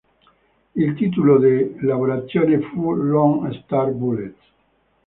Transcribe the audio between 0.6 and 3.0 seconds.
Il titolo di lavorazione fu